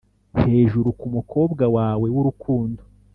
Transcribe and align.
'hejuru 0.35 0.89
kumukobwa 0.99 1.65
wawe 1.75 2.07
wurukundo, 2.13 2.81